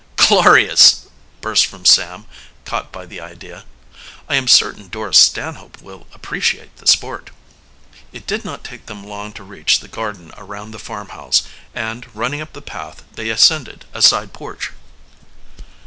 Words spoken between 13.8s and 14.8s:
a side porch.